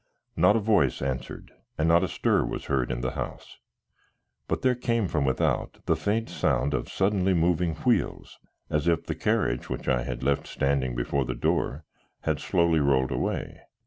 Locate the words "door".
11.35-11.85